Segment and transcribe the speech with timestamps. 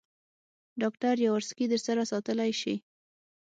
[0.81, 2.75] ډاکټر یاورسکي در سره ساتلای شې.